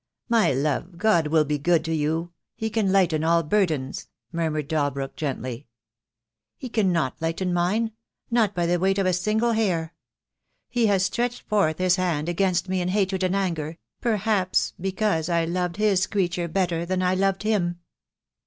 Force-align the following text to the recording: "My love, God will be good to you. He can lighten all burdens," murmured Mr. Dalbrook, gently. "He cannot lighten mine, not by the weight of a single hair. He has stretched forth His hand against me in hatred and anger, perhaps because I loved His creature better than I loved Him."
"My 0.29 0.51
love, 0.51 0.97
God 0.97 1.27
will 1.27 1.45
be 1.45 1.59
good 1.59 1.85
to 1.85 1.93
you. 1.93 2.31
He 2.55 2.71
can 2.71 2.91
lighten 2.91 3.23
all 3.23 3.43
burdens," 3.43 4.07
murmured 4.31 4.65
Mr. 4.65 4.69
Dalbrook, 4.69 5.15
gently. 5.15 5.67
"He 6.57 6.69
cannot 6.69 7.21
lighten 7.21 7.53
mine, 7.53 7.91
not 8.31 8.55
by 8.55 8.65
the 8.65 8.79
weight 8.79 8.97
of 8.97 9.05
a 9.05 9.13
single 9.13 9.51
hair. 9.51 9.93
He 10.69 10.87
has 10.87 11.05
stretched 11.05 11.43
forth 11.43 11.77
His 11.77 11.97
hand 11.97 12.27
against 12.27 12.67
me 12.67 12.81
in 12.81 12.87
hatred 12.87 13.21
and 13.21 13.35
anger, 13.35 13.77
perhaps 14.01 14.73
because 14.81 15.29
I 15.29 15.45
loved 15.45 15.77
His 15.77 16.07
creature 16.07 16.47
better 16.47 16.83
than 16.83 17.03
I 17.03 17.13
loved 17.13 17.43
Him." 17.43 17.77